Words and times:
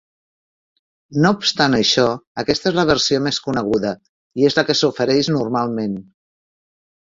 No 1.25 1.31
obstant 1.39 1.75
això, 1.79 2.05
aquesta 2.43 2.71
és 2.71 2.77
la 2.79 2.85
versió 2.91 3.19
més 3.27 3.39
coneguda, 3.49 3.93
i 4.41 4.49
és 4.51 4.59
la 4.61 4.65
que 4.71 4.77
s'ofereix 4.81 5.31
normalment. 5.37 5.97